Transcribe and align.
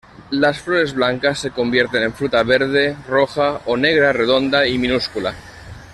Las 0.31 0.59
flores 0.59 0.95
blancas 0.95 1.37
se 1.37 1.51
convierten 1.51 2.01
en 2.01 2.11
fruta 2.11 2.41
verde, 2.41 2.97
roja 3.07 3.61
o 3.67 3.77
negra 3.77 4.11
redonda 4.11 4.65
y 4.65 4.79
minúscula. 4.79 5.35